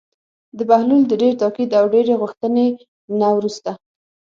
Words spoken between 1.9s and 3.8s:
ډېرې غوښتنې نه وروسته.